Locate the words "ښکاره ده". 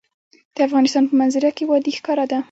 1.97-2.39